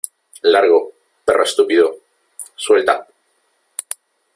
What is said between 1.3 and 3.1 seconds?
estúpido!¡ suelta!